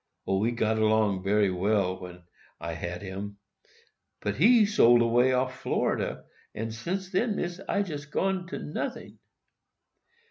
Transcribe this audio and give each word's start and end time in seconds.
O, 0.25 0.39
we 0.39 0.49
got 0.49 0.79
'long 0.79 1.21
bery 1.21 1.51
well 1.51 1.99
when 1.99 2.23
I 2.59 2.73
had 2.73 3.03
him; 3.03 3.37
but 4.19 4.35
he 4.37 4.65
sold 4.65 5.03
way 5.03 5.31
off 5.31 5.59
Florida, 5.59 6.23
and, 6.55 6.73
sence 6.73 7.11
then, 7.11 7.35
Missis, 7.35 7.63
I 7.69 7.83
jest 7.83 8.09
gone 8.09 8.47
to 8.47 8.57
noting. 8.57 9.19